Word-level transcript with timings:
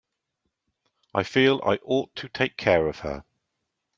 I 1.13 1.21
feel 1.21 1.61
I 1.63 1.75
ought 1.83 2.15
to 2.15 2.27
take 2.27 2.57
care 2.57 2.87
of 2.87 3.01
her. 3.01 3.23